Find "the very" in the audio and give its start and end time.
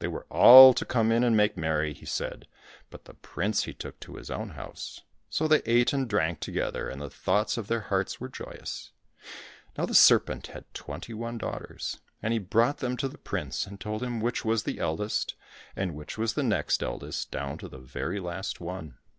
17.70-18.20